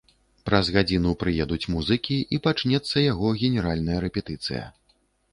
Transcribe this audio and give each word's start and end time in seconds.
Праз 0.49 0.69
гадзіну 0.75 1.09
прыедуць 1.23 1.69
музыкі 1.73 2.17
і 2.37 2.39
пачнецца 2.47 3.03
яго 3.11 3.27
генеральная 3.43 3.99
рэпетыцыя. 4.07 4.63